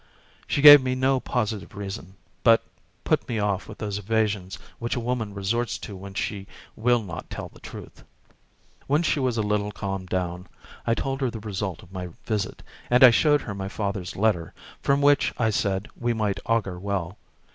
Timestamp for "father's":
13.67-14.15